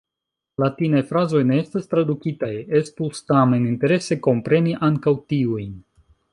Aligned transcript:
Latinaj 0.61 1.01
frazoj 1.09 1.41
ne 1.49 1.59
estas 1.63 1.85
tradukitaj; 1.91 2.51
estus 2.81 3.21
tamen 3.33 3.69
interese 3.75 4.21
kompreni 4.29 4.77
ankaŭ 4.91 5.15
tiujn. 5.35 5.81